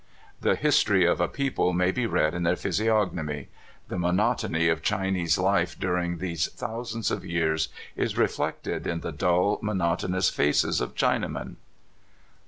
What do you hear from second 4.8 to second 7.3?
Chinese life during these thousands of